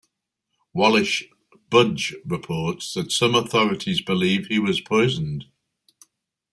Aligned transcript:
Wallis 0.73 1.21
Budge 1.69 2.15
reports 2.25 2.91
that 2.95 3.11
some 3.11 3.35
authorities 3.35 4.01
believe 4.01 4.47
he 4.47 4.57
was 4.57 4.81
poisoned. 4.81 5.45